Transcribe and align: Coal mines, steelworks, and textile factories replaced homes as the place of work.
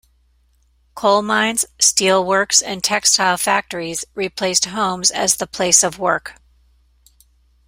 Coal 0.95 1.21
mines, 1.21 1.63
steelworks, 1.77 2.63
and 2.65 2.83
textile 2.83 3.37
factories 3.37 4.03
replaced 4.15 4.65
homes 4.65 5.11
as 5.11 5.35
the 5.35 5.45
place 5.45 5.83
of 5.83 5.99
work. 5.99 6.41